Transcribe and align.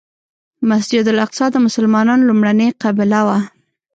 مسجد 0.69 1.03
الاقصی 1.13 1.47
د 1.51 1.57
مسلمانانو 1.67 2.27
لومړنۍ 2.29 2.69
قبله 2.83 3.19
وه. 3.27 3.39